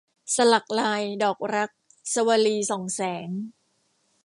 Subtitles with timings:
[0.35, 1.69] สลักลายดอกรัก-
[2.13, 3.29] สวลี ส่องแสง